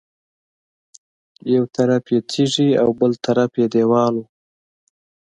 یو 1.53 1.63
طرف 1.75 2.03
یې 2.13 2.19
تیږې 2.29 2.69
او 2.81 2.89
بل 2.99 3.11
طرف 3.25 3.51
یې 3.59 3.67
دېوال 3.73 4.13
و. 4.19 4.25